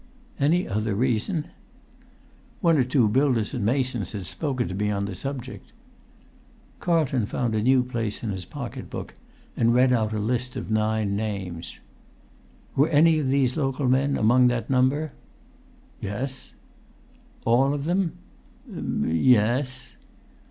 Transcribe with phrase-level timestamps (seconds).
[0.39, 1.49] "Any other reason?"
[2.59, 5.73] "One or two builders and masons had spoken to me on the subject."
[6.79, 9.13] Carlton found a new place in his pocket book,
[9.55, 11.73] and read out a list of nine names.
[12.73, 15.11] [Pg 175]"Were any of these local men among the number?"
[15.99, 16.53] "Yes."
[17.45, 18.13] "All of them?"
[19.05, 19.97] "Ye—es."